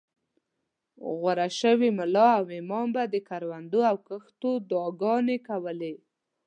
[1.19, 5.93] غوره شوي ملا او امام به د کروندو او کښتو دعاګانې کولې.